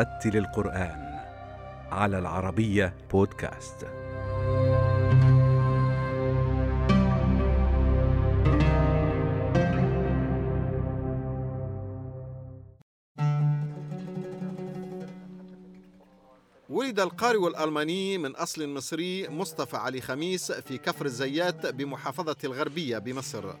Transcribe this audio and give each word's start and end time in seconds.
رتل 0.00 0.36
القرآن 0.36 1.20
على 1.92 2.18
العربية 2.18 2.94
بودكاست. 3.10 3.86
ولد 16.68 17.00
القارئ 17.00 17.48
الألماني 17.48 18.18
من 18.18 18.36
أصل 18.36 18.68
مصري 18.68 19.28
مصطفى 19.28 19.76
علي 19.76 20.00
خميس 20.00 20.52
في 20.52 20.78
كفر 20.78 21.06
الزيات 21.06 21.66
بمحافظة 21.66 22.36
الغربية 22.44 22.98
بمصر 22.98 23.54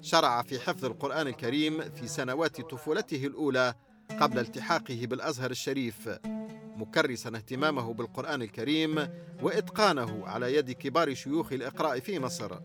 شرع 0.00 0.42
في 0.42 0.60
حفظ 0.60 0.84
القرآن 0.84 1.26
الكريم 1.26 1.90
في 1.90 2.08
سنوات 2.08 2.60
طفولته 2.60 3.26
الأولى 3.26 3.74
قبل 4.20 4.38
التحاقه 4.38 5.06
بالأزهر 5.06 5.50
الشريف 5.50 6.18
مكرسا 6.76 7.28
اهتمامه 7.28 7.94
بالقرآن 7.94 8.42
الكريم 8.42 9.08
وإتقانه 9.42 10.26
على 10.26 10.56
يد 10.56 10.70
كبار 10.70 11.14
شيوخ 11.14 11.52
الإقراء 11.52 12.00
في 12.00 12.18
مصر. 12.18 12.58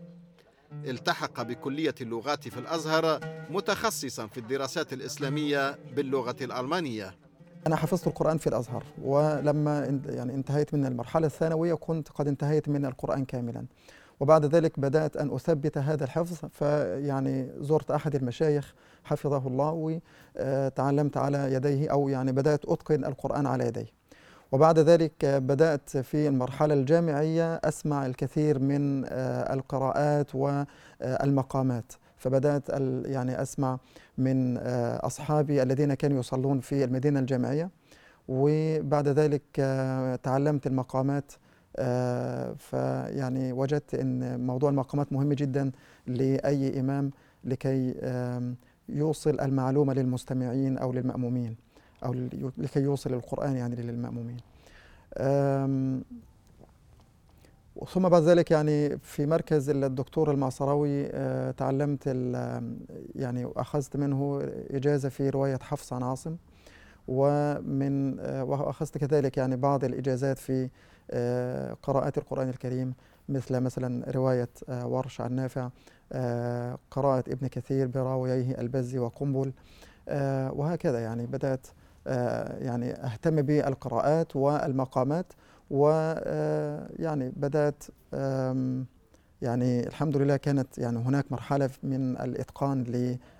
التحق 0.73 1.41
بكلية 1.41 1.95
اللغات 2.01 2.47
في 2.47 2.57
الأزهر 2.57 3.19
متخصصا 3.49 4.27
في 4.27 4.37
الدراسات 4.37 4.93
الإسلامية 4.93 5.79
باللغة 5.95 6.35
الألمانية. 6.41 7.15
أنا 7.67 7.75
حفظت 7.75 8.07
القرآن 8.07 8.37
في 8.37 8.47
الأزهر 8.47 8.83
ولما 9.01 9.99
يعني 10.05 10.33
انتهيت 10.33 10.73
من 10.73 10.85
المرحلة 10.85 11.27
الثانوية 11.27 11.73
كنت 11.73 12.09
قد 12.09 12.27
انتهيت 12.27 12.69
من 12.69 12.85
القرآن 12.85 13.25
كاملا. 13.25 13.65
وبعد 14.19 14.45
ذلك 14.45 14.79
بدأت 14.79 15.17
أن 15.17 15.35
أثبت 15.35 15.77
هذا 15.77 16.03
الحفظ 16.03 16.49
فيعني 16.51 17.49
زرت 17.59 17.91
أحد 17.91 18.15
المشايخ 18.15 18.73
حفظه 19.03 19.47
الله 19.47 19.99
وتعلمت 20.35 21.17
على 21.17 21.53
يديه 21.53 21.91
أو 21.91 22.09
يعني 22.09 22.31
بدأت 22.31 22.65
أتقن 22.65 23.05
القرآن 23.05 23.45
على 23.45 23.67
يديه 23.67 23.99
وبعد 24.51 24.79
ذلك 24.79 25.25
بدأت 25.25 25.97
في 25.97 26.27
المرحلة 26.27 26.73
الجامعية 26.73 27.55
أسمع 27.55 28.05
الكثير 28.05 28.59
من 28.59 29.05
القراءات 29.53 30.35
والمقامات 30.35 31.93
فبدأت 32.17 32.69
يعني 33.05 33.41
أسمع 33.41 33.77
من 34.17 34.57
أصحابي 34.97 35.63
الذين 35.63 35.93
كانوا 35.93 36.19
يصلون 36.19 36.59
في 36.59 36.83
المدينة 36.83 37.19
الجامعية. 37.19 37.69
وبعد 38.27 39.07
ذلك 39.07 39.41
تعلمت 40.23 40.67
المقامات 40.67 41.31
فيعني 42.57 43.53
وجدت 43.53 43.95
أن 43.95 44.45
موضوع 44.47 44.69
المقامات 44.69 45.13
مهم 45.13 45.33
جدا 45.33 45.71
لأي 46.07 46.79
إمام 46.79 47.11
لكي 47.43 47.95
يوصل 48.89 49.39
المعلومة 49.39 49.93
للمستمعين 49.93 50.77
أو 50.77 50.93
للمأمومين 50.93 51.55
أو 52.05 52.13
لكي 52.57 52.79
يوصل 52.79 53.13
القرآن 53.13 53.55
يعني 53.55 53.75
للمأمومين. 53.75 54.37
ثم 57.87 58.09
بعد 58.09 58.23
ذلك 58.23 58.51
يعني 58.51 58.97
في 58.97 59.25
مركز 59.25 59.69
الدكتور 59.69 60.31
المعصراوي 60.31 61.07
تعلمت 61.51 62.07
يعني 63.15 63.47
أخذت 63.55 63.97
منه 63.97 64.41
إجازة 64.69 65.09
في 65.09 65.29
رواية 65.29 65.59
حفص 65.61 65.93
عن 65.93 66.03
عاصم 66.03 66.35
ومن 67.07 68.19
وأخذت 68.19 68.97
كذلك 68.97 69.37
يعني 69.37 69.55
بعض 69.55 69.83
الإجازات 69.83 70.39
في 70.39 70.69
قراءات 71.83 72.17
القرآن 72.17 72.49
الكريم 72.49 72.93
مثل 73.29 73.59
مثلا 73.59 74.11
رواية 74.11 74.49
ورش 74.69 75.21
عن 75.21 75.33
نافع 75.33 75.69
قراءة 76.91 77.23
ابن 77.27 77.47
كثير 77.47 77.87
براويه 77.87 78.59
البزي 78.61 78.99
وقنبل 78.99 79.53
وهكذا 80.57 80.99
يعني 80.99 81.25
بدأت 81.25 81.67
يعني 82.61 82.91
أهتم 82.93 83.41
بالقراءات 83.41 84.35
والمقامات 84.35 85.25
ويعني 85.69 87.29
بدأت 87.29 87.83
يعني 89.41 89.87
الحمد 89.87 90.17
لله 90.17 90.37
كانت 90.37 90.77
يعني 90.77 90.97
هناك 90.99 91.31
مرحلة 91.31 91.69
من 91.83 92.17
الإتقان 92.17 92.83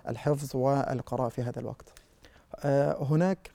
للحفظ 0.08 0.56
والقراءة 0.56 1.28
في 1.28 1.42
هذا 1.42 1.60
الوقت. 1.60 1.88
هناك 3.10 3.50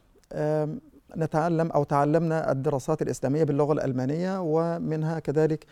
نتعلم 1.17 1.71
أو 1.71 1.83
تعلمنا 1.83 2.51
الدراسات 2.51 3.01
الإسلامية 3.01 3.43
باللغة 3.43 3.73
الألمانية 3.73 4.41
ومنها 4.41 5.19
كذلك 5.19 5.65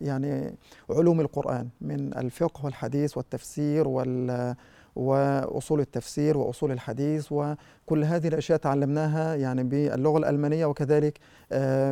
يعني 0.00 0.54
علوم 0.90 1.20
القرآن 1.20 1.68
من 1.80 2.16
الفقه 2.18 2.64
والحديث 2.64 3.16
والتفسير 3.16 3.88
وال 3.88 4.54
وأصول 4.96 5.80
التفسير 5.80 6.38
وأصول 6.38 6.72
الحديث 6.72 7.32
وكل 7.32 8.04
هذه 8.04 8.28
الأشياء 8.28 8.58
تعلمناها 8.58 9.34
يعني 9.34 9.64
باللغة 9.64 10.18
الألمانية 10.18 10.66
وكذلك 10.66 11.18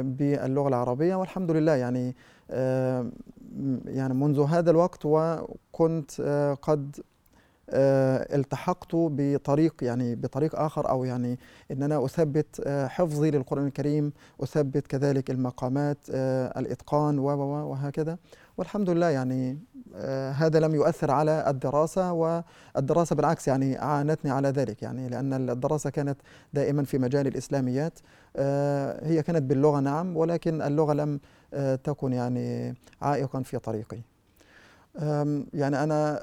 باللغة 0.02 0.68
العربية 0.68 1.14
والحمد 1.14 1.50
لله 1.50 1.72
يعني 1.72 2.16
يعني 3.86 4.14
منذ 4.14 4.40
هذا 4.40 4.70
الوقت 4.70 5.00
وكنت 5.04 6.10
قد 6.62 6.96
التحقت 7.70 8.88
بطريق 8.94 9.74
يعني 9.82 10.14
بطريق 10.14 10.56
آخر 10.56 10.88
أو 10.90 11.04
يعني 11.04 11.38
إن 11.70 11.82
أنا 11.82 12.04
أثبت 12.04 12.68
حفظي 12.68 13.30
للقرآن 13.30 13.66
الكريم 13.66 14.12
أثبت 14.42 14.86
كذلك 14.86 15.30
المقامات 15.30 15.98
الإتقان 16.56 17.18
وهكذا. 17.18 18.18
والحمد 18.58 18.90
لله 18.90 19.06
يعني 19.08 19.58
هذا 20.32 20.60
لم 20.60 20.74
يؤثر 20.74 21.10
على 21.10 21.44
الدراسة 21.50 22.12
والدراسة 22.12 23.16
بالعكس 23.16 23.48
يعني 23.48 23.82
أعانتني 23.82 24.30
على 24.30 24.48
ذلك 24.48 24.82
يعني 24.82 25.08
لأن 25.08 25.50
الدراسة 25.50 25.90
كانت 25.90 26.16
دائما 26.54 26.84
في 26.84 26.98
مجال 26.98 27.26
الإسلاميات 27.26 27.98
هي 29.02 29.22
كانت 29.26 29.42
باللغة 29.42 29.80
نعم 29.80 30.16
ولكن 30.16 30.62
اللغة 30.62 30.92
لم 30.92 31.20
تكن 31.84 32.12
يعني 32.12 32.74
عائقا 33.02 33.42
في 33.42 33.58
طريقي. 33.58 33.98
يعني 35.54 35.82
أنا 35.82 36.18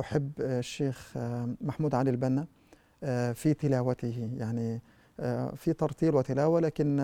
أحب 0.00 0.30
الشيخ 0.40 1.12
محمود 1.60 1.94
علي 1.94 2.10
البنا 2.10 2.46
في 3.34 3.54
تلاوته 3.54 4.30
يعني 4.36 4.80
في 5.56 5.72
ترتيل 5.78 6.14
وتلاوة 6.14 6.60
لكن 6.60 6.96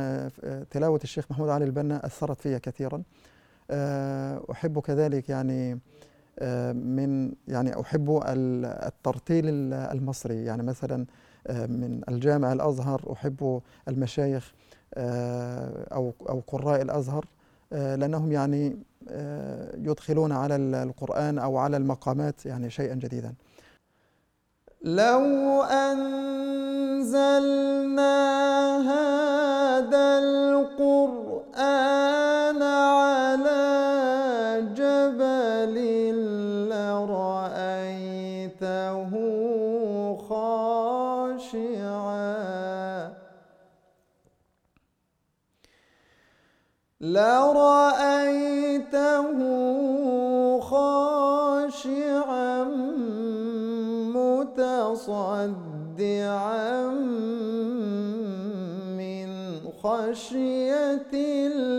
تلاوة 0.70 1.00
الشيخ 1.04 1.24
محمود 1.30 1.48
علي 1.48 1.64
البنا 1.64 2.06
أثرت 2.06 2.40
في 2.40 2.58
كثيرا. 2.58 3.02
أحب 4.50 4.78
كذلك 4.78 5.28
يعني 5.28 5.80
من 6.72 7.32
يعني 7.48 7.80
أحب 7.80 8.22
الترتيل 8.26 9.44
المصري 9.74 10.44
يعني 10.44 10.62
مثلا 10.62 11.06
من 11.50 12.00
الجامع 12.08 12.52
الأزهر 12.52 13.12
أحب 13.12 13.60
المشايخ 13.88 14.54
أو 14.96 16.12
أو 16.28 16.42
قراء 16.46 16.82
الأزهر. 16.82 17.24
لأنهم 17.70 18.32
يعني 18.32 18.78
يدخلون 19.74 20.32
على 20.32 20.56
القرآن 20.56 21.38
أو 21.38 21.56
على 21.56 21.76
المقامات 21.76 22.46
يعني 22.46 22.70
شيئا 22.70 22.94
جديدا. 22.94 23.34
لو 24.82 25.62
أنزلنا 25.62 27.20
هذا 28.80 30.18
القرآن 30.18 32.09
لرأيته 47.00 48.90
خاشعا 50.60 52.10
متصدعا 55.00 56.90
من 59.00 59.28
خشية 59.82 61.10
الله 61.14 61.70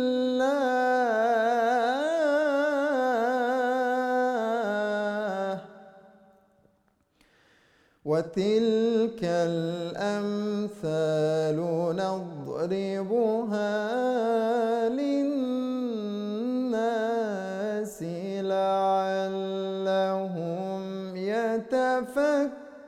وتلك 8.06 9.22
الأمثال 9.24 10.62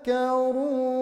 يتفكرون 0.07 0.92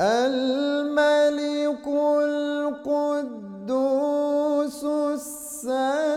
الملك 0.00 1.86
القدوس 3.66 4.84
السلام 4.84 6.07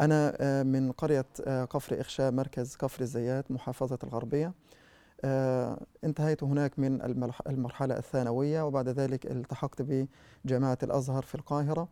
أنا 0.00 0.36
آه، 0.40 0.62
من 0.62 0.92
قرية 0.92 1.26
آه، 1.46 1.64
كفر 1.64 2.00
إخشاء 2.00 2.30
مركز 2.32 2.76
كفر 2.76 3.00
الزيات 3.02 3.50
محافظة 3.50 3.98
الغربية. 4.04 4.52
آه، 5.24 5.80
انتهيت 6.04 6.42
هناك 6.44 6.78
من 6.78 7.02
المرح- 7.02 7.42
المرحلة 7.48 7.96
الثانوية 7.98 8.62
وبعد 8.66 8.88
ذلك 8.88 9.26
التحقت 9.26 9.82
بجامعة 10.44 10.78
الأزهر 10.82 11.22
في 11.22 11.34
القاهرة. 11.34 11.88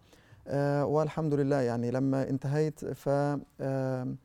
والحمد 0.84 1.34
لله 1.34 1.60
يعني 1.60 1.90
لما 1.90 2.28
انتهيت 2.30 2.84
ف 2.84 3.08
آم، 3.60 4.16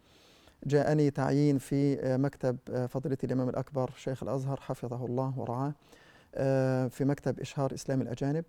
جاءني 0.66 1.12
تعيين 1.12 1.58
في 1.58 1.98
مكتب 2.18 2.58
فضيلة 2.90 3.18
الإمام 3.24 3.50
الأكبر 3.50 3.92
شيخ 3.98 4.24
الأزهر 4.24 4.60
حفظه 4.62 5.06
الله 5.06 5.34
ورعاه 5.40 5.74
في 6.88 7.06
مكتب 7.06 7.40
إشهار 7.40 7.74
إسلام 7.74 8.02
الأجانب. 8.02 8.46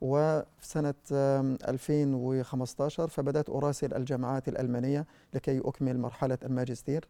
وفي 0.00 0.44
سنة 0.60 0.94
آم، 1.12 1.58
2015 1.68 3.08
فبدأت 3.08 3.50
أراسل 3.50 3.94
الجامعات 3.94 4.48
الألمانية 4.48 5.06
لكي 5.34 5.58
أكمل 5.64 5.98
مرحلة 5.98 6.38
الماجستير. 6.44 7.08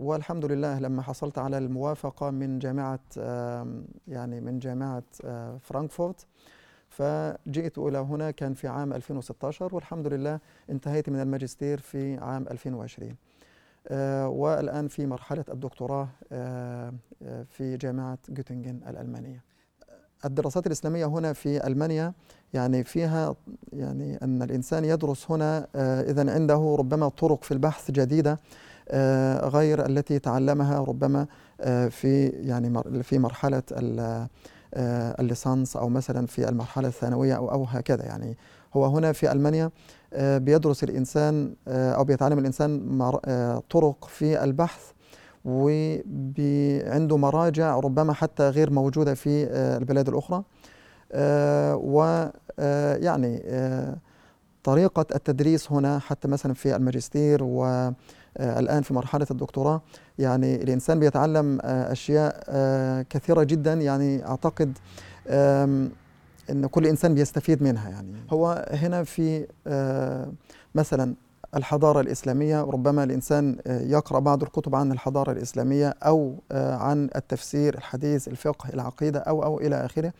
والحمد 0.00 0.44
لله 0.44 0.78
لما 0.78 1.02
حصلت 1.02 1.38
على 1.38 1.58
الموافقة 1.58 2.30
من 2.30 2.58
جامعة 2.58 3.00
يعني 4.08 4.40
من 4.40 4.58
جامعة 4.58 5.02
آه، 5.24 5.58
فرانكفورت 5.62 6.26
فجئت 6.88 7.78
إلى 7.78 7.98
هنا 7.98 8.30
كان 8.30 8.54
في 8.54 8.68
عام 8.68 8.92
2016 8.92 9.74
والحمد 9.74 10.06
لله 10.06 10.38
انتهيت 10.70 11.08
من 11.10 11.20
الماجستير 11.20 11.78
في 11.80 12.16
عام 12.18 12.46
2020 12.50 13.16
آه، 13.88 14.28
والآن 14.28 14.88
في 14.88 15.06
مرحلة 15.06 15.44
الدكتوراه 15.48 16.08
آه، 16.32 16.92
في 17.50 17.76
جامعة 17.76 18.18
جوتنجن 18.28 18.80
الألمانية. 18.88 19.49
الدراسات 20.24 20.66
الإسلامية 20.66 21.06
هنا 21.06 21.32
في 21.32 21.66
ألمانيا 21.66 22.12
يعني 22.54 22.84
فيها 22.84 23.34
يعني 23.72 24.18
أن 24.22 24.42
الإنسان 24.42 24.84
يدرس 24.84 25.30
هنا 25.30 25.66
إذا 26.10 26.32
عنده 26.34 26.76
ربما 26.78 27.08
طرق 27.08 27.44
في 27.44 27.52
البحث 27.54 27.90
جديدة 27.90 28.38
آه، 28.88 29.48
غير 29.48 29.86
التي 29.86 30.18
تعلمها 30.18 30.78
ربما 30.80 31.26
آه، 31.60 31.88
في 31.88 32.26
يعني 32.26 32.82
في 33.02 33.18
مرحلة 33.18 33.62
ال- 33.72 34.26
آه، 34.74 35.20
الليسانس 35.20 35.76
أو 35.76 35.88
مثلا 35.88 36.26
في 36.26 36.48
المرحلة 36.48 36.88
الثانوية 36.88 37.36
أو 37.36 37.50
أو 37.50 37.64
هكذا. 37.64 38.04
يعني 38.04 38.36
هو 38.74 38.86
هنا 38.86 39.12
في 39.12 39.32
ألمانيا 39.32 39.70
آه، 40.12 40.38
بيدرس 40.38 40.84
الإنسان 40.84 41.54
آه، 41.68 41.92
أو 41.92 42.04
بيتعلم 42.04 42.38
الإنسان 42.38 43.00
آه، 43.24 43.62
طرق 43.70 44.04
في 44.08 44.44
البحث 44.44 44.80
وعنده 45.44 47.16
مراجع 47.16 47.78
ربما 47.80 48.12
حتى 48.12 48.48
غير 48.48 48.70
موجودة 48.70 49.14
في 49.14 49.46
آه، 49.50 49.78
البلاد 49.78 50.08
الأخرى. 50.08 50.42
ويعني 51.74 53.42
طريقة 54.64 55.06
التدريس 55.14 55.72
هنا 55.72 55.98
حتى 55.98 56.28
مثلا 56.28 56.54
في 56.54 56.76
الماجستير 56.76 57.44
والآن 57.44 58.82
في 58.82 58.94
مرحلة 58.94 59.26
الدكتوراه 59.30 59.82
يعني 60.18 60.62
الإنسان 60.62 61.00
بيتعلم 61.00 61.58
آه، 61.62 61.92
أشياء 61.92 62.44
آه، 62.48 63.02
كثيرة 63.10 63.42
جدا. 63.42 63.74
يعني 63.74 64.26
أعتقد 64.26 64.78
أن 66.50 66.66
كل 66.70 66.86
إنسان 66.86 67.14
بيستفيد 67.14 67.62
منها 67.62 67.90
يعني. 67.90 68.12
هو 68.30 68.68
هنا 68.70 69.04
في 69.04 69.46
آه، 69.66 70.32
مثلا 70.74 71.14
الحضارة 71.56 72.00
الإسلامية 72.00 72.60
ربما 72.62 73.04
الإنسان 73.04 73.56
آه، 73.66 73.80
يقرأ 73.80 74.18
بعض 74.18 74.42
الكتب 74.42 74.74
عن 74.74 74.92
الحضارة 74.92 75.32
الإسلامية 75.32 75.94
أو 76.02 76.34
آه، 76.52 76.74
عن 76.76 77.10
التفسير 77.16 77.74
الحديث 77.74 78.28
الفقه 78.28 78.68
العقيدة 78.74 79.18
أو 79.18 79.42
أو 79.44 79.60
إلى 79.60 79.76
آخره. 79.86 80.12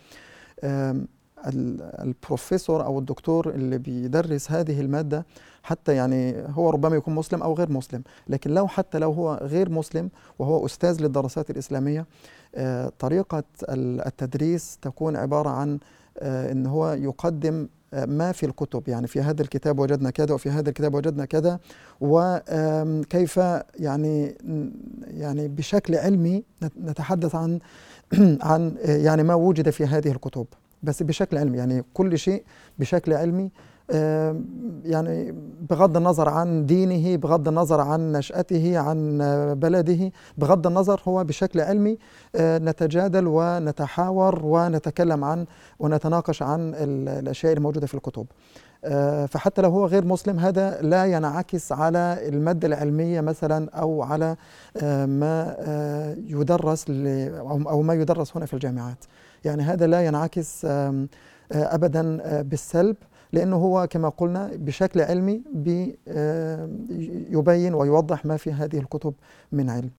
البروفيسور 2.01 2.85
أو 2.85 2.99
الدكتور 2.99 3.51
اللي 3.51 3.79
بيدرس 3.79 4.51
هذه 4.51 4.81
المادة 4.81 5.27
حتى 5.63 5.95
يعني 5.95 6.45
هو 6.49 6.71
ربما 6.71 6.97
يكون 6.97 7.15
مسلم 7.15 7.43
أو 7.43 7.55
غير 7.55 7.73
مسلم 7.73 8.03
لكن 8.29 8.51
لو 8.51 8.69
حتى 8.69 8.99
لو 8.99 9.13
هو 9.13 9.35
غير 9.43 9.71
مسلم 9.71 10.11
وهو 10.39 10.67
أستاذ 10.67 11.03
للدراسات 11.03 11.51
الإسلامية 11.51 12.07
آه، 12.55 12.93
طريقة 12.99 13.43
ال- 13.69 14.07
التدريس 14.07 14.79
تكون 14.83 15.17
عبارة 15.17 15.49
عن 15.51 15.79
إن 16.23 16.67
هو 16.67 16.93
يقدم 16.93 17.69
آه، 17.95 18.05
ما 18.05 18.33
في 18.33 18.47
الكتب. 18.47 18.89
يعني 18.89 19.07
في 19.07 19.21
هذا 19.21 19.43
الكتاب 19.43 19.79
وجدنا 19.79 20.11
كذا 20.11 20.35
وفي 20.35 20.51
هذا 20.51 20.69
الكتاب 20.69 20.95
وجدنا 20.95 21.25
كذا. 21.25 21.59
وكيف 22.01 23.41
يعني 23.79 24.35
يعني 25.07 25.49
بشكل 25.49 25.95
علمي 25.97 26.45
نت- 26.63 26.79
نتحدث 26.85 27.35
عن 27.35 27.59
عن 28.43 28.75
آه، 28.85 28.97
يعني 28.97 29.23
ما 29.23 29.35
وجد 29.35 29.71
في 29.71 29.85
هذه 29.87 30.09
الكتب. 30.11 30.47
بس 30.83 31.03
بشكل 31.03 31.39
علمي 31.39 31.59
يعني 31.59 31.85
كل 31.95 32.19
شيء 32.19 32.43
بشكل 32.79 33.13
علمي. 33.13 33.45
آه، 33.45 33.51
يعني 34.85 35.35
بغض 35.71 35.97
النظر 35.97 36.29
عن 36.29 36.67
دينه 36.67 37.17
بغض 37.17 37.49
النظر 37.49 37.81
عن 37.81 38.13
نشأته 38.13 38.79
عن 38.79 39.21
آه، 39.21 39.53
بلده 39.55 40.13
بغض 40.39 40.67
النظر 40.67 41.01
هو 41.09 41.25
بشكل 41.25 41.61
علمي 41.61 41.99
آه، 42.37 42.59
نتجادل 42.59 43.25
ونتحاور 43.27 44.41
ونتكلم 44.45 45.25
عن 45.25 45.47
ونتناقش 45.79 46.43
عن 46.43 46.75
ال- 46.75 47.09
الأشياء 47.09 47.53
الموجودة 47.53 47.87
في 47.87 47.95
الكتب. 47.95 48.27
آه، 48.85 49.27
فحتى 49.27 49.63
لو 49.63 49.71
هو 49.71 49.87
غير 49.87 50.05
مسلم 50.05 50.39
هذا 50.39 50.81
لا 50.83 51.05
ينعكس 51.07 51.73
على 51.73 52.19
المادة 52.29 52.69
العلمية 52.69 53.21
مثلا 53.21 53.71
أو 53.71 54.03
على 54.03 54.37
آه، 54.83 55.07
ما 55.07 55.57
آه، 55.59 56.17
يدرس 56.27 56.85
أو 57.71 57.83
ما 57.83 57.95
يدرس 57.95 58.37
هنا 58.37 58.47
في 58.47 58.55
الجامعات. 58.55 59.05
يعني 59.45 59.63
هذا 59.63 59.87
لا 59.87 60.07
ينعكس 60.07 60.65
آه، 60.65 61.07
أبدا 61.53 62.19
آه، 62.23 62.43
بالسلب. 62.43 62.97
لأنه 63.33 63.57
هو 63.57 63.87
كما 63.91 64.09
قلنا 64.09 64.51
بشكل 64.55 65.01
علمي 65.01 65.43
آه، 66.09 66.71
يبين 67.31 67.75
ويوضح 67.75 68.25
ما 68.27 68.37
في 68.37 68.53
هذه 68.53 68.79
الكتب 68.79 69.15
من 69.53 69.71
علم. 69.71 69.91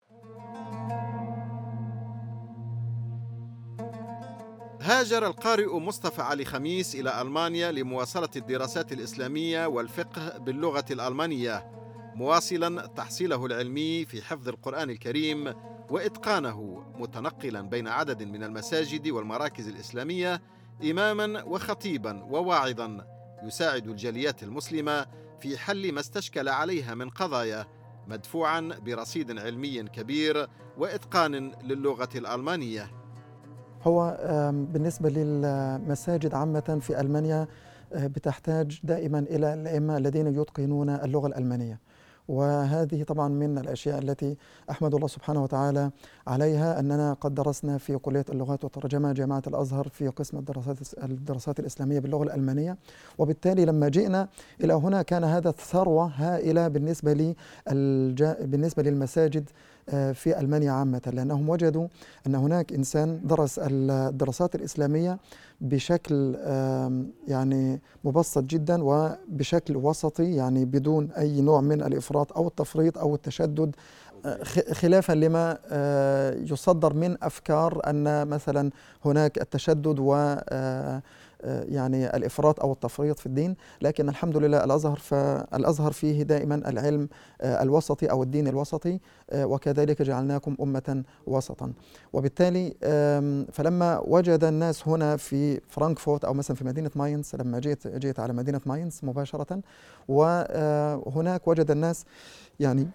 هاجر 4.81 5.27
القارئ 5.27 5.79
مصطفى 5.79 6.21
علي 6.21 6.45
خميس 6.45 6.95
إلى 6.95 7.21
ألمانيا 7.21 7.71
لمواصلة 7.71 8.29
الدراسات 8.35 8.91
الإسلامية 8.91 9.65
والفقه 9.65 10.37
باللغة 10.37 10.85
الألمانية 10.91 11.71
مواصلا 12.15 12.87
تحصيله 12.87 13.45
العلمي 13.45 14.05
في 14.05 14.21
حفظ 14.21 14.47
القرآن 14.47 14.89
الكريم 14.89 15.53
وإتقانه 15.89 16.83
متنقلا 16.95 17.61
بين 17.61 17.87
عدد 17.87 18.23
من 18.23 18.43
المساجد 18.43 19.07
والمراكز 19.09 19.67
الإسلامية 19.67 20.41
إماما 20.83 21.43
وخطيبا 21.43 22.23
وواعظا. 22.23 23.20
يساعد 23.43 23.87
الجاليات 23.87 24.43
المسلمة 24.43 25.05
في 25.39 25.57
حل 25.57 25.91
ما 25.91 25.99
استشكل 25.99 26.49
عليها 26.49 26.95
من 26.95 27.09
قضايا 27.09 27.65
مدفوعا 28.07 28.69
برصيد 28.85 29.39
علمي 29.39 29.83
كبير 29.83 30.47
وإتقان 30.77 31.51
للغة 31.63 32.09
الألمانية. 32.15 32.91
هو 33.83 34.19
آم، 34.21 34.65
بالنسبة 34.65 35.09
للمساجد 35.09 36.33
عامة 36.33 36.77
في 36.81 36.99
ألمانيا 37.01 37.47
آه، 37.93 38.07
بتحتاج 38.07 38.79
دائما 38.83 39.19
إلى 39.19 39.53
الأئمة 39.53 39.97
الذين 39.97 40.27
يتقنون 40.27 40.89
اللغة 40.89 41.27
الألمانية. 41.27 41.79
وهذه 42.31 43.03
طبعا 43.03 43.27
من 43.27 43.57
الأشياء 43.57 43.99
التي 43.99 44.37
أحمد 44.69 44.95
الله 44.95 45.07
سبحانه 45.07 45.43
وتعالى 45.43 45.91
عليها 46.27 46.79
أننا 46.79 47.13
قد 47.13 47.35
درسنا 47.35 47.77
في 47.77 47.97
كلية 47.97 48.25
اللغات 48.29 48.63
والترجمة 48.63 49.11
جامعة 49.11 49.43
الأزهر 49.47 49.87
في 49.87 50.07
قسم 50.07 50.37
الدراسات 50.37 50.77
الدراسات 51.03 51.59
الإسلامية 51.59 51.99
باللغة 51.99 52.23
الألمانية. 52.23 52.77
وبالتالي 53.17 53.65
لما 53.65 53.89
جئنا 53.89 54.27
إلى 54.63 54.73
هنا 54.73 55.01
كان 55.01 55.23
هذا 55.23 55.51
ثروة 55.51 56.05
هائلة 56.15 56.67
بالنسبة 56.67 57.13
لي 57.13 57.35
بالنسبة 58.41 58.83
للمساجد 58.83 59.49
في 59.91 60.39
ألمانيا 60.39 60.71
عامة 60.71 61.01
لأنهم 61.13 61.49
وجدوا 61.49 61.87
أن 62.27 62.35
هناك 62.35 62.73
إنسان 62.73 63.21
درس 63.23 63.59
الدراسات 63.63 64.55
الإسلامية 64.55 65.19
بشكل 65.61 66.35
يعني 67.27 67.81
مبسط 68.03 68.43
جدا 68.43 68.83
وبشكل 68.83 69.77
وسطي 69.77 70.35
يعني 70.35 70.65
بدون 70.65 71.11
أي 71.11 71.41
نوع 71.41 71.61
من 71.61 71.81
الإفراط 71.81 72.33
أو 72.33 72.47
التفريط 72.47 72.97
أو 72.97 73.15
التشدد 73.15 73.75
آه، 74.25 74.43
خلافا 74.73 75.13
لما 75.13 75.57
آه، 75.71 76.35
يصدر 76.35 76.93
من 76.93 77.23
أفكار 77.23 77.81
أن 77.87 78.27
مثلا 78.27 78.71
هناك 79.05 79.41
التشدد 79.41 79.99
و 79.99 80.15
آه، 80.49 81.01
يعني 81.43 82.15
الإفراط 82.17 82.59
أو 82.59 82.71
التفريط 82.71 83.19
في 83.19 83.25
الدين 83.25 83.55
لكن 83.81 84.09
الحمد 84.09 84.37
لله 84.37 84.63
الأزهر 84.63 84.97
فالأزهر 84.97 85.91
فيه 85.91 86.23
دائما 86.23 86.55
العلم 86.55 87.09
آه، 87.41 87.63
الوسطي 87.63 88.05
أو 88.11 88.23
الدين 88.23 88.47
الوسطي 88.47 88.99
آه، 89.29 89.45
وكذلك 89.45 90.01
جعلناكم 90.01 90.55
أمة 90.61 91.03
وسطا. 91.27 91.73
وبالتالي 92.13 92.75
فلما 93.53 93.99
وجد 94.07 94.43
الناس 94.43 94.87
هنا 94.87 95.17
في 95.17 95.61
فرانكفورت 95.67 96.25
أو 96.25 96.33
مثلا 96.33 96.57
في 96.57 96.65
مدينة 96.65 96.91
ماينز 96.95 97.35
لما 97.35 97.59
جيت 97.59 97.87
جيت 97.87 98.19
على 98.19 98.33
مدينة 98.33 98.61
ماينز 98.65 98.99
مباشرة 99.03 99.61
وهناك 100.07 101.47
وجد 101.47 101.71
الناس 101.71 102.05
يعني 102.59 102.87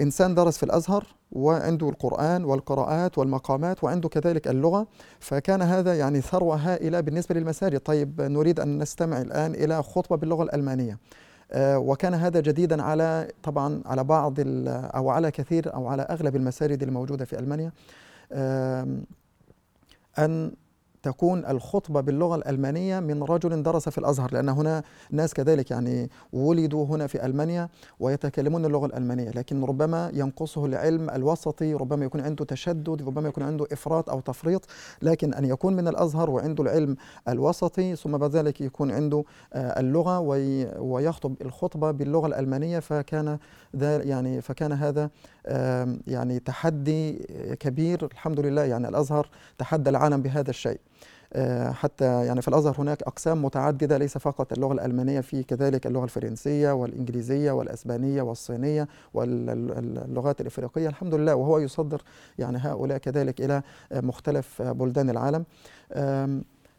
إنسان 0.00 0.34
درس 0.34 0.56
في 0.56 0.62
الأزهر 0.62 1.06
وعنده 1.32 1.88
القرآن 1.88 2.44
والقراءات 2.44 3.18
والمقامات 3.18 3.84
وعنده 3.84 4.08
كذلك 4.08 4.48
اللغة 4.48 4.86
فكان 5.20 5.62
هذا 5.62 5.98
يعني 5.98 6.20
ثروة 6.20 6.56
هائلة 6.56 7.00
بالنسبة 7.00 7.34
للمساجد. 7.34 7.80
طيب 7.80 8.20
نريد 8.20 8.60
أن 8.60 8.78
نستمع 8.78 9.20
الآن 9.20 9.54
إلى 9.54 9.82
خطبة 9.82 10.16
باللغة 10.16 10.42
الألمانية. 10.42 10.98
آه، 11.52 11.78
وكان 11.78 12.14
هذا 12.14 12.40
جديدا 12.40 12.82
على 12.82 13.28
طبعا 13.42 13.82
على 13.86 14.04
بعض 14.04 14.34
أو 14.38 15.10
على 15.10 15.30
كثير 15.30 15.74
أو 15.74 15.86
على 15.86 16.02
أغلب 16.02 16.36
المساجد 16.36 16.82
الموجودة 16.82 17.24
في 17.24 17.38
ألمانيا. 17.38 17.72
آم، 18.32 19.04
أن 20.18 20.52
تكون 21.02 21.46
الخطبة 21.46 22.00
باللغة 22.00 22.36
الألمانية 22.36 23.00
من 23.00 23.22
رجل 23.22 23.62
درس 23.62 23.88
في 23.88 23.98
الأزهر 23.98 24.32
لأن 24.32 24.48
هنا 24.48 24.82
ناس 25.10 25.34
كذلك 25.34 25.70
يعني 25.70 26.10
ولدوا 26.32 26.86
هنا 26.86 27.06
في 27.06 27.26
ألمانيا 27.26 27.68
ويتكلمون 28.00 28.64
اللغة 28.64 28.86
الألمانية 28.86 29.30
لكن 29.30 29.64
ربما 29.64 30.10
ينقصه 30.14 30.66
العلم 30.66 31.10
الوسطي 31.10 31.74
ربما 31.74 32.04
يكون 32.04 32.20
عنده 32.20 32.44
تشدد 32.44 33.02
ربما 33.02 33.28
يكون 33.28 33.44
عنده 33.44 33.66
إفراط 33.72 34.10
أو 34.10 34.20
تفريط 34.20 34.66
لكن 35.02 35.34
أن 35.34 35.44
يكون 35.44 35.76
من 35.76 35.88
الأزهر 35.88 36.30
وعنده 36.30 36.62
العلم 36.62 36.96
الوسطي 37.28 37.96
ثم 37.96 38.16
بعد 38.18 38.36
ذلك 38.36 38.60
يكون 38.60 38.90
عنده 38.90 39.24
آه، 39.52 39.80
اللغة 39.80 40.18
وي- 40.20 40.78
ويخطب 40.78 41.34
الخطبة 41.42 41.90
باللغة 41.90 42.26
الألمانية 42.26 42.78
فكان 42.78 43.38
يعني 43.82 44.40
فكان 44.40 44.72
هذا 44.72 45.10
يعني 46.06 46.38
تحدي 46.38 47.12
كبير. 47.60 48.04
الحمد 48.12 48.40
لله 48.40 48.62
يعني 48.64 48.88
الأزهر 48.88 49.28
تحدى 49.58 49.90
العالم 49.90 50.22
بهذا 50.22 50.50
الشيء. 50.50 50.80
حتى 51.72 52.04
يعني 52.26 52.42
في 52.42 52.48
الأزهر 52.48 52.74
هناك 52.78 53.02
أقسام 53.02 53.44
متعددة 53.44 53.98
ليس 53.98 54.18
فقط 54.18 54.52
اللغة 54.52 54.72
الألمانية 54.72 55.20
في 55.20 55.42
كذلك 55.42 55.86
اللغة 55.86 56.04
الفرنسية 56.04 56.72
والإنجليزية 56.72 57.52
والأسبانية 57.52 58.22
والصينية 58.22 58.88
واللغات 59.14 60.40
الإفريقية 60.40 60.88
الحمد 60.88 61.14
لله. 61.14 61.34
وهو 61.34 61.58
يصدر 61.58 62.02
يعني 62.38 62.58
هؤلاء 62.58 62.98
كذلك 62.98 63.40
إلى 63.40 63.62
آه، 63.92 64.00
مختلف 64.00 64.62
آه، 64.62 64.72
بلدان 64.72 65.10
العالم. 65.10 65.44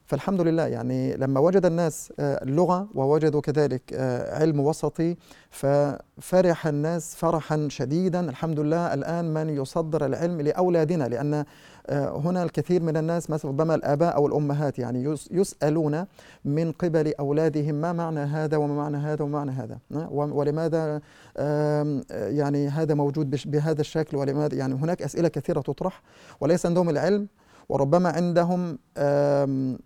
فالحمد 0.05 0.41
لله 0.41 0.67
يعني 0.67 1.15
لما 1.17 1.39
وجد 1.39 1.65
الناس 1.65 2.13
آه، 2.19 2.43
اللغة 2.43 2.87
ووجدوا 2.95 3.41
كذلك 3.41 3.81
آه، 3.93 4.39
علم 4.39 4.59
وسطي 4.59 5.15
ففرح 5.49 6.67
الناس 6.67 7.15
فرحا 7.15 7.67
شديدا. 7.69 8.29
الحمد 8.29 8.59
لله 8.59 8.93
الآن 8.93 9.33
من 9.33 9.49
يصدر 9.49 10.05
العلم 10.05 10.41
لأولادنا 10.41 11.03
لأن 11.03 11.33
آه، 11.33 11.45
هنا 11.89 12.43
الكثير 12.43 12.83
من 12.83 12.97
الناس 12.97 13.29
مثلا 13.29 13.51
ربما 13.51 13.75
الآباء 13.75 14.15
أو 14.15 14.27
الأمهات 14.27 14.79
يعني 14.79 15.03
يس- 15.03 15.29
يسألون 15.31 16.05
من 16.45 16.71
قبل 16.71 17.13
أولادهم 17.19 17.75
ما 17.75 17.93
معنى 17.93 18.19
هذا 18.19 18.57
وما 18.57 18.75
معنى 18.75 18.97
هذا 18.97 19.23
وما 19.23 19.37
معنى 19.37 19.51
هذا. 19.51 19.77
آه، 19.95 20.09
ولماذا 20.11 21.01
آه، 21.37 22.01
يعني 22.11 22.67
هذا 22.67 22.93
موجود 22.93 23.35
بهذا 23.51 23.81
الشكل 23.81 24.17
ولماذا 24.17 24.55
يعني 24.55 24.73
هناك 24.73 25.01
أسئلة 25.01 25.27
كثيرة 25.27 25.61
تطرح 25.61 26.01
وليس 26.41 26.65
عندهم 26.65 26.89
العلم 26.89 27.27
وربما 27.69 28.09
عندهم 28.09 28.77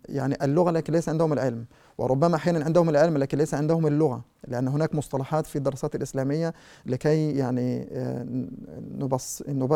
يعني 0.08 0.36
اللغة 0.42 0.70
لكن 0.70 0.92
ليس 0.92 1.08
عندهم 1.08 1.32
العلم. 1.32 1.64
وربما 1.98 2.36
أحيانا 2.36 2.64
عندهم 2.64 2.88
العلم 2.88 3.18
لكن 3.18 3.38
ليس 3.38 3.54
عندهم 3.54 3.86
اللغة. 3.86 4.24
لأن 4.48 4.68
هناك 4.68 4.94
مصطلحات 4.94 5.46
في 5.46 5.56
الدراسات 5.56 5.94
الإسلامية 5.94 6.54
لكي 6.86 7.30
يعني 7.36 7.88
آه، 7.92 8.26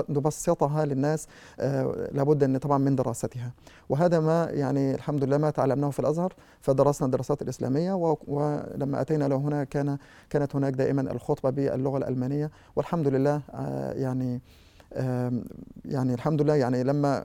نبسطها 0.08 0.84
للناس 0.84 1.26
آه، 1.60 2.08
لابد 2.12 2.42
أن 2.44 2.56
طبعا 2.58 2.78
من 2.78 2.96
دراستها. 2.96 3.52
وهذا 3.88 4.20
ما 4.20 4.48
يعني 4.50 4.94
الحمد 4.94 5.24
لله 5.24 5.38
ما 5.38 5.50
تعلمناه 5.50 5.90
في 5.90 6.00
الأزهر 6.00 6.32
فدرسنا 6.60 7.06
الدراسات 7.06 7.42
الإسلامية 7.42 7.92
و- 7.92 8.18
ولما 8.28 9.00
أتينا 9.00 9.24
له 9.28 9.36
هنا 9.36 9.64
كان 9.64 9.98
كانت 10.30 10.56
هناك 10.56 10.72
دائما 10.72 11.02
الخطبة 11.12 11.50
باللغة 11.50 11.98
الألمانية. 11.98 12.50
والحمد 12.76 13.08
لله 13.08 13.40
آه، 13.54 13.92
يعني 13.92 14.40
يعني 15.84 16.14
الحمد 16.14 16.42
لله 16.42 16.54
يعني 16.54 16.82
لما 16.82 17.24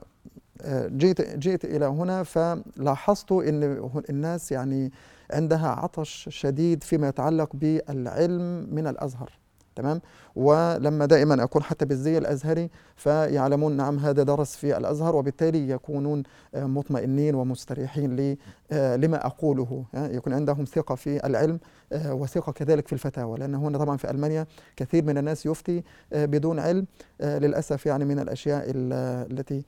آه، 0.62 0.88
جيت 0.88 1.36
جيت 1.38 1.64
إلى 1.64 1.86
هنا 1.86 2.22
فلاحظت 2.22 3.32
إن 3.32 3.90
الناس 4.10 4.52
يعني 4.52 4.92
عندها 5.30 5.68
عطش 5.68 6.28
شديد 6.32 6.82
فيما 6.84 7.08
يتعلق 7.08 7.50
بالعلم 7.56 8.68
من 8.74 8.86
الأزهر. 8.86 9.37
تمام؟ 9.78 10.00
ولما 10.36 11.06
دائما 11.06 11.44
أكون 11.44 11.62
حتى 11.62 11.84
بالزي 11.84 12.18
الأزهري 12.18 12.70
فيعلمون 12.96 13.76
نعم 13.76 13.98
هذا 13.98 14.22
درس 14.22 14.56
في 14.56 14.76
الأزهر 14.76 15.16
وبالتالي 15.16 15.68
يكونون 15.70 16.22
آه، 16.54 16.64
مطمئنين 16.64 17.34
ومستريحين 17.34 18.36
آه، 18.72 18.96
لما 18.96 19.26
أقوله 19.26 19.84
آه، 19.94 20.06
يكون 20.08 20.32
عندهم 20.32 20.64
ثقة 20.64 20.94
في 20.94 21.26
العلم 21.26 21.58
وثقة 22.06 22.52
كذلك 22.52 22.86
في 22.86 22.92
الفتاوى. 22.92 23.38
لأن 23.38 23.54
هنا 23.54 23.78
طبعا 23.78 23.96
في 23.96 24.10
ألمانيا 24.10 24.46
كثير 24.76 25.04
من 25.04 25.18
الناس 25.18 25.46
يفتي 25.46 25.82
بدون 26.12 26.58
علم 26.58 26.86
للأسف 27.20 27.86
يعني 27.86 28.04
من 28.04 28.18
الأشياء 28.18 28.64
ال- 28.70 29.32
التي 29.32 29.64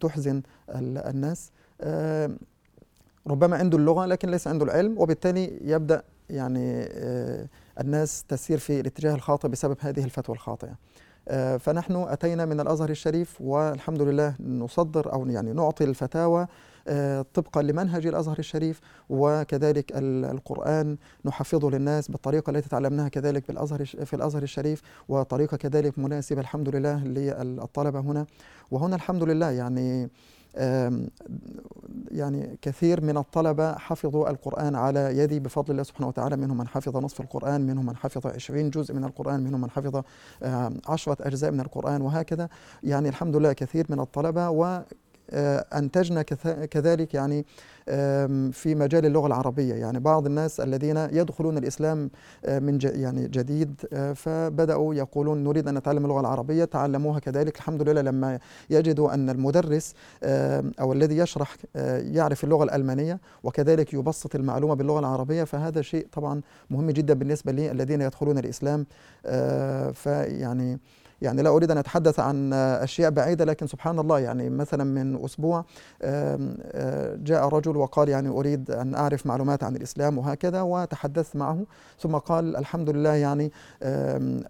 تحزن 0.00 0.42
ال- 0.68 0.98
الناس. 0.98 1.50
ربما 3.26 3.56
عنده 3.56 3.78
اللغة 3.78 4.06
لكن 4.06 4.28
ليس 4.30 4.46
عنده 4.48 4.64
العلم 4.64 4.98
وبالتالي 4.98 5.58
يبدأ 5.64 6.02
يعني 6.30 6.88
الناس 7.80 8.24
تسير 8.28 8.58
في 8.58 8.80
الاتجاه 8.80 9.14
الخاطئ 9.14 9.48
بسبب 9.48 9.76
هذه 9.80 10.04
الفتوى 10.04 10.34
الخاطئة. 10.34 10.74
آه، 11.28 11.56
فنحن 11.56 11.96
أتينا 11.96 12.44
من 12.44 12.60
الأزهر 12.60 12.90
الشريف 12.90 13.40
والحمد 13.40 14.02
لله 14.02 14.34
نصدر 14.40 15.12
أو 15.12 15.26
يعني 15.26 15.52
نعطي 15.52 15.84
الفتاوى 15.84 16.46
آه، 16.88 17.24
طبقا 17.34 17.62
لمنهج 17.62 18.06
الأزهر 18.06 18.38
الشريف 18.38 18.80
وكذلك 19.10 19.92
ال- 19.92 20.24
القرآن 20.24 20.96
نحفظه 21.24 21.70
للناس 21.70 22.08
بالطريقة 22.10 22.50
التي 22.50 22.68
تعلمناها 22.68 23.08
كذلك 23.08 23.48
بالأزهر 23.48 23.84
في 23.84 24.14
الأزهر 24.16 24.42
الشريف 24.42 24.82
وطريقة 25.08 25.56
كذلك 25.56 25.98
مناسبة 25.98 26.40
الحمد 26.40 26.68
لله 26.68 27.04
للطلبة 27.04 28.00
هنا 28.00 28.26
وهنا 28.70 28.96
الحمد 28.96 29.22
لله 29.22 29.50
يعني 29.50 30.10
يعني 32.10 32.58
كثير 32.62 33.04
من 33.04 33.16
الطلبة 33.16 33.72
حفظوا 33.78 34.30
القرآن 34.30 34.74
على 34.74 35.18
يدي 35.18 35.40
بفضل 35.40 35.70
الله 35.70 35.82
سبحانه 35.82 36.08
وتعالى 36.08 36.36
منهم 36.36 36.58
من 36.58 36.68
حفظ 36.68 36.96
نصف 36.96 37.20
القرآن 37.20 37.66
منهم 37.66 37.86
من 37.86 37.96
حفظ 37.96 38.26
عشرين 38.26 38.70
جزء 38.70 38.94
من 38.94 39.04
القرآن 39.04 39.40
منهم 39.44 39.60
من 39.60 39.70
حفظ 39.70 40.02
عشرة 40.88 41.16
أجزاء 41.20 41.50
من 41.50 41.60
القرآن 41.60 42.02
وهكذا. 42.02 42.48
يعني 42.82 43.08
الحمد 43.08 43.36
لله 43.36 43.52
كثير 43.52 43.86
من 43.88 44.00
الطلبة 44.00 44.50
أنتجنا 45.78 46.22
كث- 46.22 46.64
كذلك 46.70 47.14
يعني 47.14 47.44
في 48.52 48.74
مجال 48.74 49.06
اللغة 49.06 49.26
العربية. 49.26 49.74
يعني 49.74 50.00
بعض 50.00 50.26
الناس 50.26 50.60
الذين 50.60 50.96
يدخلون 50.96 51.58
الإسلام 51.58 52.10
آه، 52.44 52.58
من 52.58 52.78
يعني 52.82 53.28
جديد 53.28 53.80
آه، 53.92 54.12
فبدأوا 54.12 54.94
يقولون 54.94 55.44
نريد 55.44 55.68
أن 55.68 55.74
نتعلم 55.74 56.04
اللغة 56.04 56.20
العربية 56.20 56.64
تعلموها 56.64 57.18
كذلك. 57.18 57.56
الحمد 57.56 57.88
لله 57.88 58.00
لما 58.02 58.38
يجدوا 58.70 59.14
أن 59.14 59.30
المدرس 59.30 59.94
أو 60.80 60.92
الذي 60.92 61.16
يشرح 61.16 61.56
آه، 61.76 61.98
يعرف 61.98 62.44
اللغة 62.44 62.64
الألمانية 62.64 63.20
وكذلك 63.42 63.94
يبسط 63.94 64.34
المعلومة 64.34 64.74
باللغة 64.74 64.98
العربية 64.98 65.44
فهذا 65.44 65.82
شيء 65.82 66.06
طبعا 66.12 66.40
مهم 66.70 66.90
جدا 66.90 67.14
بالنسبة 67.14 67.52
للذين 67.52 68.00
يدخلون 68.00 68.38
الإسلام. 68.38 68.86
آه، 69.26 69.90
فيعني 69.90 70.78
يعني 71.22 71.42
لا 71.42 71.50
أريد 71.50 71.70
أن 71.70 71.78
أتحدث 71.78 72.20
عن 72.20 72.52
أشياء 72.52 73.10
بعيدة 73.10 73.44
لكن 73.44 73.66
سبحان 73.66 73.98
الله 73.98 74.18
يعني 74.18 74.50
مثلا 74.50 74.84
من 74.84 75.24
أسبوع 75.24 75.64
آه، 76.02 76.38
جاء 77.16 77.48
رجل 77.48 77.76
وقال 77.76 78.08
يعني 78.08 78.28
أريد 78.28 78.70
أن 78.70 78.94
أعرف 78.94 79.26
معلومات 79.26 79.64
عن 79.64 79.76
الإسلام 79.76 80.18
وهكذا 80.18 80.62
وتحدثت 80.62 81.36
معه. 81.36 81.58
ثم 81.98 82.16
قال 82.16 82.56
الحمد 82.56 82.90
لله 82.90 83.14
يعني 83.14 83.52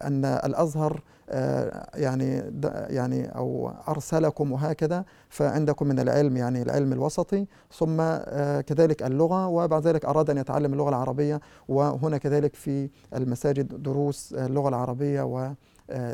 أن 0.03 0.25
الأزهر 0.25 1.03
آه، 1.31 1.87
يعني 1.95 2.43
يعني 2.91 3.37
أو 3.37 3.73
أرسلكم 3.89 4.53
وهكذا 4.53 5.05
فعندكم 5.29 5.87
من 5.87 5.99
العلم 5.99 6.37
يعني 6.37 6.63
العلم 6.63 6.93
الوسطي. 6.93 7.47
ثم 7.73 7.97
آه، 8.01 8.61
كذلك 8.61 9.03
اللغة 9.03 9.47
وبعد 9.47 9.87
ذلك 9.87 10.05
أراد 10.05 10.31
أن 10.31 10.39
يتعلم 10.39 10.73
اللغة 10.73 10.89
العربية 10.89 11.41
وهنا 11.69 12.19
كذلك 12.19 12.55
في 12.55 12.91
المساجد 13.15 13.83
دروس 13.83 14.33
اللغة 14.33 14.69
العربية 14.69 15.23
و 15.23 15.53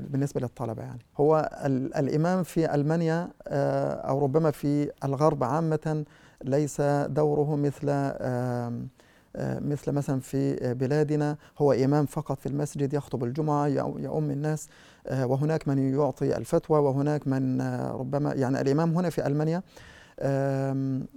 بالنسبة 0.01 0.41
للطلبة 0.41 0.83
يعني. 0.83 0.99
هو 1.17 1.51
ال- 1.65 1.95
الإمام 1.97 2.43
في 2.43 2.75
ألمانيا 2.75 3.29
آه، 3.49 3.93
أو 3.93 4.19
ربما 4.19 4.51
في 4.51 4.91
الغرب 5.05 5.45
عامة 5.45 6.05
ليس 6.45 6.81
دوره 7.07 7.57
مثل 7.57 7.87
آه، 7.89 8.73
مثل 9.61 9.93
مثلا 9.93 10.21
في 10.21 10.75
بلادنا. 10.75 11.37
هو 11.59 11.73
إمام 11.73 12.07
فقط 12.07 12.41
في 12.41 12.47
المسجد 12.47 12.95
يخطب 12.95 13.25
الجمعة 13.25 13.67
يؤ- 13.69 13.99
يؤم 14.01 14.31
الناس 14.31 14.69
آه، 15.07 15.27
وهناك 15.27 15.69
من 15.69 15.95
يعطي 15.95 16.37
الفتوى 16.37 16.79
وهناك 16.81 17.29
من 17.29 17.61
آه، 17.61 17.93
ربما 17.93 18.33
يعني 18.35 18.61
الإمام 18.61 18.95
هنا 18.95 19.11
في 19.11 19.27
ألمانيا 19.27 19.63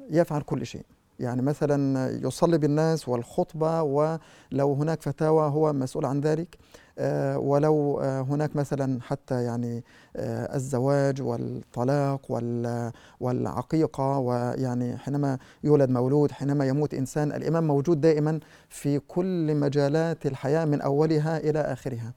يفعل 0.09 0.41
كل 0.41 0.65
شيء. 0.65 0.85
يعني 1.19 1.41
مثلا 1.41 2.09
يصلي 2.27 2.57
بالناس 2.57 3.07
والخطبة 3.09 3.81
ولو 3.81 4.73
هناك 4.73 5.01
فتاوى 5.01 5.43
هو 5.49 5.73
مسؤول 5.73 6.05
عن 6.05 6.21
ذلك. 6.21 6.57
آه، 6.57 6.90
ولو 7.37 7.99
آه، 8.01 8.21
هناك 8.21 8.55
مثلا 8.55 9.01
حتى 9.01 9.43
يعني 9.43 9.83
آه، 10.15 10.55
الزواج 10.55 11.21
والطلاق 11.21 12.31
وال- 12.31 12.91
والعقيقة 13.19 14.17
ويعني 14.17 14.97
حينما 14.97 15.37
يولد 15.63 15.89
مولود 15.89 16.31
حينما 16.31 16.65
يموت 16.65 16.93
إنسان 16.93 17.31
الإمام 17.31 17.67
موجود 17.67 18.01
دائما 18.01 18.39
في 18.69 18.99
كل 18.99 19.55
مجالات 19.55 20.25
الحياة 20.25 20.65
من 20.65 20.81
أولها 20.81 21.37
إلى 21.37 21.59
آخرها 21.59 22.13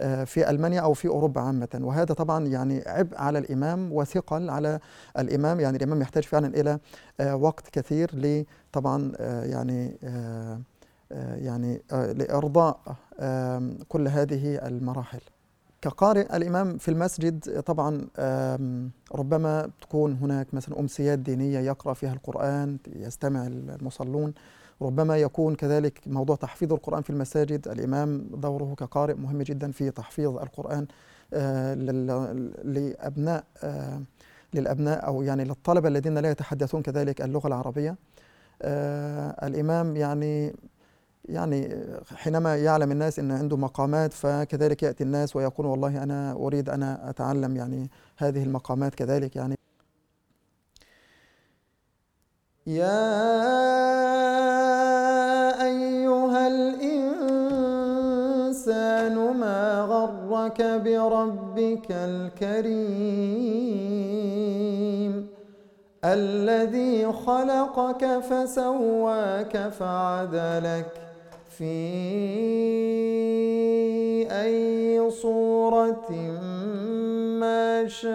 آه، 0.00 0.24
في 0.24 0.50
ألمانيا 0.50 0.80
أو 0.80 0.92
في 0.94 1.08
أوروبا 1.08 1.40
عامة. 1.40 1.68
وهذا 1.80 2.14
طبعا 2.14 2.46
يعني 2.46 2.82
عبء 2.86 3.18
على 3.18 3.38
الإمام 3.38 3.92
وثقل 3.92 4.50
على 4.50 4.80
الإمام. 5.18 5.60
يعني 5.60 5.76
الإمام 5.76 6.02
يحتاج 6.02 6.22
فعلا 6.24 6.46
إلى 6.60 6.78
آه، 7.20 7.36
وقت 7.36 7.68
كثير 7.72 8.10
ل 8.16 8.44
طبعا 8.72 9.12
آه، 9.16 9.44
يعني 9.44 9.96
آه، 10.04 10.08
آه، 10.08 10.60
يعني 11.10 11.82
آه، 11.92 12.12
لإرضاء 12.12 12.96
كل 13.88 14.08
هذه 14.08 14.66
المراحل. 14.66 15.20
كقارئ 15.82 16.36
الإمام 16.36 16.78
في 16.78 16.90
المسجد 16.90 17.60
طبعا 17.60 18.06
ربما 19.14 19.70
تكون 19.80 20.12
هناك 20.12 20.54
مثلا 20.54 20.80
أمسيات 20.80 21.18
دينية 21.18 21.58
يقرأ 21.58 21.94
فيها 21.94 22.12
القرآن 22.12 22.78
يستمع 22.96 23.46
المصلون. 23.46 24.34
ربما 24.82 25.16
يكون 25.16 25.54
كذلك 25.54 26.00
موضوع 26.06 26.36
تحفيظ 26.36 26.72
القرآن 26.72 27.02
في 27.02 27.10
المساجد. 27.10 27.68
الإمام 27.68 28.26
دوره 28.34 28.74
كقارئ 28.74 29.14
مهم 29.14 29.42
جدا 29.42 29.70
في 29.70 29.90
تحفيظ 29.90 30.36
القرآن 30.36 30.86
آه، 31.34 31.74
لأبناء 32.64 33.44
آه، 33.62 34.02
للأبناء 34.54 35.06
أو 35.06 35.22
يعني 35.22 35.44
للطلبة 35.44 35.88
الذين 35.88 36.18
لا 36.18 36.30
يتحدثون 36.30 36.82
كذلك 36.82 37.22
اللغة 37.22 37.46
العربية. 37.46 37.96
آه، 38.62 39.46
الإمام 39.46 39.96
يعني 39.96 40.54
يعني 41.28 41.76
حينما 42.14 42.56
يعلم 42.56 42.92
الناس 42.92 43.18
إن 43.18 43.32
عنده 43.32 43.56
مقامات 43.56 44.12
فكذلك 44.12 44.82
يأتي 44.82 45.04
الناس 45.04 45.36
ويقول 45.36 45.66
والله 45.66 46.02
أنا 46.02 46.32
أريد 46.32 46.68
أن 46.68 46.82
أتعلم 46.82 47.56
يعني 47.56 47.90
هذه 48.16 48.42
المقامات 48.42 48.94
كذلك 48.94 49.36
يعني. 49.36 49.54
يا 52.66 53.24
أيها 55.64 56.48
الإنسان 56.48 57.14
ما 59.36 59.80
غرك 59.80 60.62
بربك 60.62 61.86
الكريم؟ 61.90 63.24
الذي 66.04 67.12
خلقك 67.12 68.18
فسواك 68.18 69.68
فعدلك. 69.68 71.03
في 71.58 71.74
أي 74.30 75.10
صورة 75.10 76.10
ما 77.40 77.88
شاء 77.88 78.14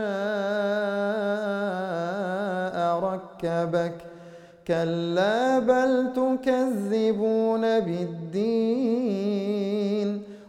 ركبك. 3.00 3.94
كلا 4.68 5.60
بل 5.60 6.14
تكذبون 6.14 7.62
بالدين. 7.80 9.30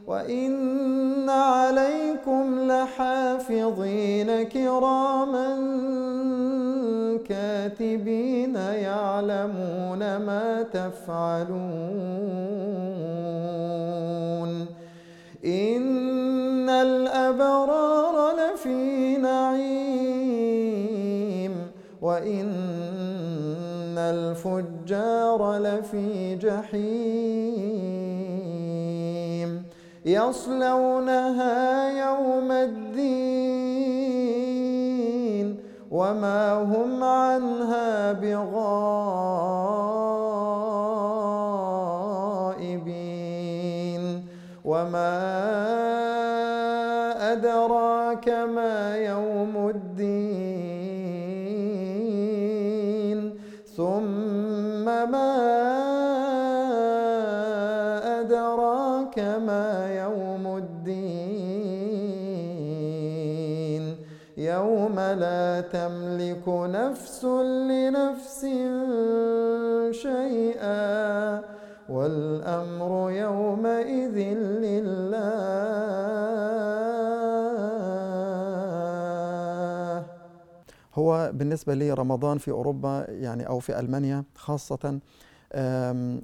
وإن 0.07 1.31
عليكم 1.31 2.71
لحافظين 2.71 4.43
كراما 4.43 5.55
كاتبين 8.01 8.57
يعلمون 8.57 10.17
ما 10.17 10.63
تفعلون. 10.63 11.61
إن 15.45 16.69
الأبرار 16.69 18.37
لفي 18.37 19.17
نعيم 19.17 20.41
وإن 22.03 22.53
الفجار 23.99 25.59
لفي 25.59 26.37
جحيم. 26.37 26.81
يصلونها 30.05 31.91
يوم 31.91 32.53
الدين 32.53 33.60
وما 35.91 36.53
هم 36.63 37.05
عنها 37.05 38.13
بغائبين 43.03 44.25
وما 44.65 45.21
أدراك 47.33 48.29
ما 48.29 48.97
يوم 48.97 49.69
الدين 49.69 50.21
ثم 53.77 54.85
ما 54.85 56.00
تملك 66.47 66.71
نفس 66.71 67.25
لنفس 67.71 68.41
شيئا 70.03 71.43
والأمر 71.89 73.11
يومئذ 73.11 74.19
لله 74.65 75.21
هو 80.95 81.31
بالنسبة 81.35 81.75
لرمضان 81.75 82.39
في 82.39 82.51
أوروبا 82.51 83.07
يعني 83.09 83.49
أو 83.49 83.59
في 83.59 83.81
ألمانيا 83.81 84.25
خاصة 84.35 85.01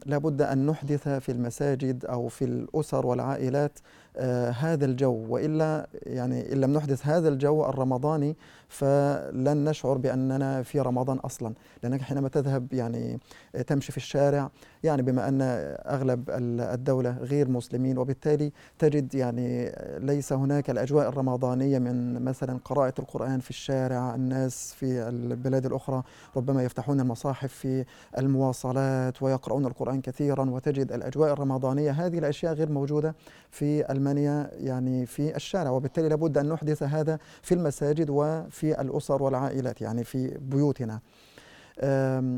لابد 0.07 0.43
أن 0.43 0.67
نحدث 0.67 1.09
في 1.09 1.33
المساجد 1.33 2.05
أو 2.05 2.29
في 2.29 2.45
الأسر 2.45 3.07
والعائلات 3.07 3.79
آه، 4.17 4.51
هذا 4.51 4.85
الجو 4.85 5.27
وإلا 5.29 5.87
يعني 6.03 6.53
إن 6.53 6.61
لم 6.61 6.73
نحدث 6.73 7.07
هذا 7.07 7.29
الجو 7.29 7.65
الرمضاني 7.65 8.37
فلن 8.69 9.65
نشعر 9.65 9.99
بأننا 9.99 10.63
في 10.63 10.81
رمضان 10.81 11.17
أصلا 11.17 11.55
لأنك 11.83 12.03
حينما 12.03 12.29
تذهب 12.29 12.73
يعني 12.73 13.19
تمشي 13.67 13.93
في 13.93 13.97
الشارع 13.97 14.51
يعني 14.83 15.03
بما 15.03 15.29
أن 15.29 15.39
أغلب 15.87 16.25
الدولة 16.31 17.11
غير 17.11 17.49
مسلمين 17.49 17.99
وبالتالي 17.99 18.53
تجد 18.79 19.15
يعني 19.15 19.73
ليس 19.99 20.33
هناك 20.33 20.71
الأجواء 20.71 21.09
الرمضانية 21.09 21.79
من 21.79 22.25
مثلا 22.25 22.59
قراءة 22.65 22.95
القرآن 22.99 23.41
في 23.41 23.51
الشارع 23.51 24.15
الناس 24.15 24.75
في 24.75 25.09
البلاد 25.09 25.67
الأخرى 25.67 26.03
ربما 26.37 26.65
يفتحون 26.65 27.01
المصاحف 27.01 27.53
في 27.53 27.85
المواصلات 28.19 29.23
ويقرؤون 29.23 29.67
القرآن 29.67 30.01
كثيرا 30.01 30.51
وتجد 30.51 30.93
الأجواء 30.93 31.33
الرمضانية 31.33 31.91
هذه 31.91 32.19
الأشياء 32.19 32.53
غير 32.53 32.71
موجودة 32.71 33.15
في 33.51 33.93
ألمانيا 33.93 34.51
يعني 34.53 35.07
في 35.07 35.37
الشارع 35.37 35.71
وبالتالي 35.71 36.09
لابد 36.09 36.39
أن 36.39 36.49
نحدث 36.49 36.83
هذا 36.83 37.19
في 37.43 37.55
المساجد 37.55 38.11
وفي 38.11 38.56
الأسر 38.65 39.23
والعائلات 39.23 39.81
يعني 39.81 40.05
في 40.05 40.39
بيوتنا. 40.41 41.01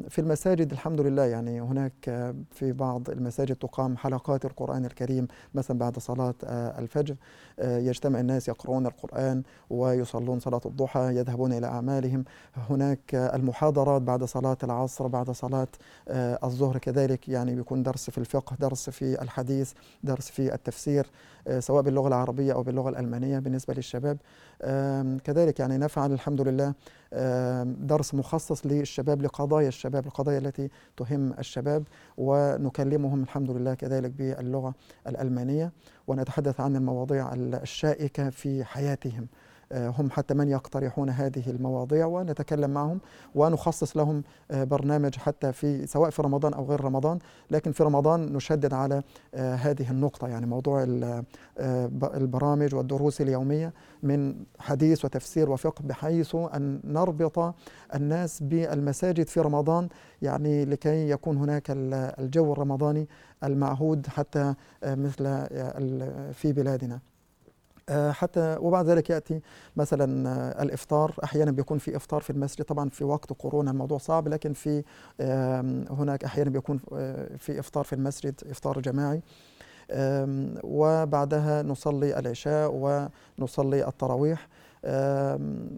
في 0.09 0.19
المساجد 0.19 0.73
الحمد 0.73 1.01
لله 1.01 1.25
يعني 1.25 1.61
هناك 1.61 1.93
في 2.51 2.73
بعض 2.73 3.11
المساجد 3.11 3.57
تقام 3.57 3.97
حلقات 3.97 4.45
القرآن 4.45 4.85
الكريم 4.85 5.29
مثلا 5.55 5.79
بعد 5.79 5.99
صلاة 5.99 6.35
آه، 6.45 6.79
الفجر. 6.79 7.17
آه، 7.59 7.79
يجتمع 7.79 8.21
الناس 8.21 8.49
يقرؤون 8.49 8.87
القرآن 8.87 9.43
ويصلون 9.71 10.41
صلاة 10.41 10.61
الضحى 10.67 11.17
يذهبون 11.17 11.53
إلى 11.53 11.67
أعمالهم. 11.67 12.25
هناك 12.71 13.15
المحاضرات 13.15 14.03
بعد 14.03 14.25
صلاة 14.25 14.57
العصر 14.65 15.07
بعد 15.07 15.31
صلاة 15.31 15.69
آه، 16.09 16.39
الظهر 16.45 16.79
كذلك 16.79 17.29
يعني 17.29 17.55
بيكون 17.55 17.83
درس 17.83 18.11
في 18.11 18.19
الفقه 18.19 18.57
درس 18.61 18.91
في 18.91 19.23
الحديث 19.23 19.73
درس 20.03 20.31
في 20.31 20.55
التفسير 20.55 21.07
سواء 21.59 21.83
باللغة 21.83 22.09
العربية 22.09 22.53
أو 22.53 22.63
باللغة 22.63 22.89
الألمانية 22.89 23.39
بالنسبة 23.39 23.75
للشباب. 23.75 24.19
كذلك 25.25 25.61
يعني 25.61 25.79
نفعل 25.79 26.13
الحمد 26.13 26.41
لله 26.41 26.75
درس 27.81 28.15
مخصص 28.15 28.67
للشباب 28.67 29.23
لقضايا 29.23 29.69
الشباب 29.69 30.07
القضايا 30.07 30.39
التي 30.39 30.71
تهم 30.97 31.33
الشباب 31.33 31.85
ونكلمهم 32.17 33.23
الحمد 33.23 33.51
لله 33.51 33.75
كذلك 33.75 34.11
باللغة 34.11 34.75
الألمانية 35.07 35.73
ونتحدث 36.07 36.61
عن 36.61 36.77
المواضيع 36.77 37.35
الشائكة 37.35 38.31
في 38.31 38.65
حياتهم. 38.65 39.27
هم 39.73 40.11
حتى 40.11 40.35
من 40.35 40.49
يقترحون 40.49 41.11
هذه 41.11 41.51
المواضيع 41.51 42.07
ونتكلم 42.07 42.71
معهم 42.71 43.01
ونخصص 43.35 43.97
لهم 43.97 44.23
آه، 44.51 44.65
برنامج 44.65 45.17
حتى 45.17 45.53
في 45.53 45.87
سواء 45.87 46.11
في 46.11 46.23
رمضان 46.23 46.55
أو 46.55 46.65
غير 46.65 46.81
رمضان 46.81 47.19
لكن 47.51 47.73
في 47.73 47.83
رمضان 47.83 48.33
نشدد 48.33 48.75
على 48.75 49.03
آه، 49.35 49.55
هذه 49.55 49.91
النقطة 49.91 50.29
يعني 50.29 50.47
موضوع 50.47 50.87
البرامج 52.15 52.75
والدروس 52.75 53.21
اليومية 53.21 53.73
من 54.03 54.35
حديث 54.59 55.05
وتفسير 55.05 55.51
وفقه 55.51 55.83
بحيث 55.83 56.35
أن 56.35 56.81
نربط 56.85 57.55
الناس 57.95 58.43
بالمساجد 58.43 59.29
في 59.29 59.41
رمضان 59.41 59.89
يعني 60.23 60.65
لكي 60.65 61.11
يكون 61.11 61.37
هناك 61.37 61.67
الجو 61.71 62.53
الرمضاني 62.53 63.09
المعهود 63.45 64.07
حتى 64.07 64.55
مثل 64.85 65.25
في 66.33 66.53
بلادنا. 66.53 66.95
آه، 66.95 67.08
حتى 67.91 68.57
وبعد 68.61 68.87
ذلك 68.87 69.11
يأتي 69.11 69.41
مثلا 69.77 70.29
آه، 70.29 70.63
الإفطار. 70.63 71.15
أحيانا 71.25 71.51
بيكون 71.51 71.79
في 71.79 71.97
إفطار 71.97 72.21
في 72.21 72.31
المسجد. 72.31 72.65
طبعا 72.65 72.89
في 72.89 73.05
وقت 73.05 73.33
كورونا 73.33 73.71
الموضوع 73.71 73.99
صعب 73.99 74.29
لكن 74.29 74.53
في 74.53 74.85
هناك 75.91 76.25
أحيانا 76.25 76.51
بيكون 76.51 76.81
آه، 76.93 77.37
في 77.37 77.59
إفطار 77.59 77.85
في 77.85 77.93
المسجد 77.93 78.35
إفطار 78.51 78.81
جماعي. 78.81 79.23
وبعدها 80.65 81.63
نصلي 81.63 82.19
العشاء 82.19 82.71
ونصلي 83.39 83.89
التراويح. 83.89 84.49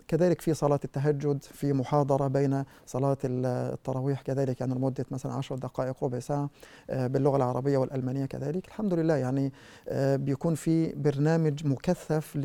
كذلك 0.09 0.41
في 0.41 0.55
صلاة 0.55 0.81
التهجد 0.85 1.43
في 1.43 1.73
محاضرة 1.73 2.27
بين 2.29 2.65
صلاة 2.87 3.17
التراويح 3.25 4.23
كذلك 4.23 4.61
يعني 4.61 4.75
لمدة 4.75 5.07
مثلا 5.11 5.33
عشر 5.33 5.57
دقائق 5.57 6.05
ربع 6.05 6.19
ساعة 6.19 6.51
أه، 6.91 7.07
باللغة 7.07 7.37
العربية 7.37 7.79
والألمانية 7.79 8.27
كذلك. 8.27 8.67
الحمد 8.67 8.95
لله 8.95 9.15
يعني 9.17 9.53
أه، 9.89 10.17
بيكون 10.17 10.55
في 10.55 10.93
برنامج 10.93 11.67
مكثف 11.67 12.37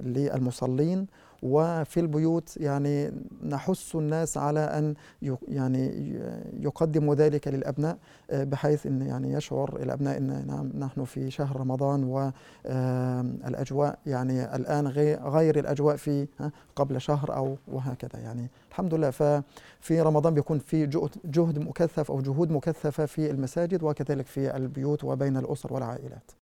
للمصلين. 0.00 1.06
وفي 1.42 2.00
البيوت 2.00 2.56
يعني 2.56 3.12
نحث 3.44 3.96
الناس 3.96 4.36
على 4.36 4.60
أن 4.60 4.94
يعني 5.48 6.14
يقدموا 6.60 7.14
ذلك 7.14 7.48
للأبناء 7.48 7.98
آه، 8.30 8.44
بحيث 8.44 8.86
إن 8.86 9.02
يعني 9.02 9.32
يشعر 9.32 9.76
الأبناء 9.82 10.18
إن 10.18 10.46
نعم 10.46 10.70
نحن 10.78 11.04
في 11.04 11.30
شهر 11.30 11.60
رمضان 11.60 12.04
والاجواء 12.04 13.98
يعني 14.06 14.56
الآن 14.56 14.86
غير 15.26 15.58
الأجواء 15.58 15.96
في 15.96 16.26
قبل 16.76 17.00
شهر 17.00 17.36
أو 17.36 17.56
وهكذا 17.68 18.20
يعني. 18.22 18.50
الحمد 18.70 18.94
لله 18.94 19.10
ففي 19.10 20.00
رمضان 20.00 20.34
بيكون 20.34 20.58
في 20.58 20.86
جهد 21.24 21.58
مكثف 21.58 22.10
أو 22.10 22.20
جهود 22.20 22.50
مكثفة 22.50 23.06
في 23.06 23.30
المساجد 23.30 23.82
وكذلك 23.82 24.26
في 24.26 24.56
البيوت 24.56 25.04
وبين 25.04 25.36
الأسر 25.36 25.72
والعائلات. 25.72 26.39